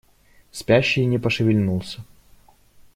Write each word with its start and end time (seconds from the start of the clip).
Спящий 0.49 1.05
не 1.05 1.19
пошевельнулся. 1.19 2.03